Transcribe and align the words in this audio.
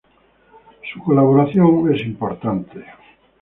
Su 0.91 0.99
colaboración 1.03 1.93
es 1.93 2.01
importante. 2.01 2.83